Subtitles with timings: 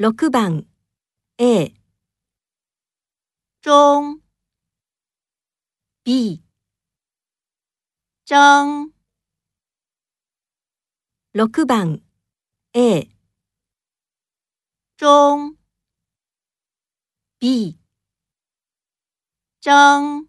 [0.00, 0.64] 6番。
[1.38, 1.74] A
[3.60, 4.20] 中。
[6.04, 6.40] B
[8.24, 8.92] 争
[11.34, 12.00] 6番。
[12.74, 13.08] A
[14.96, 15.56] 中。
[17.40, 17.76] B
[19.60, 20.27] 争